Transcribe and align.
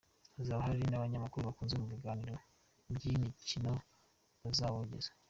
Hazaba 0.37 0.65
hari 0.67 0.81
n’abanyamakuru 0.89 1.47
bakunzwe 1.49 1.77
mu 1.81 1.87
biganiro 1.93 2.37
by’imikino, 2.93 3.71
bazawogeza. 4.43 5.11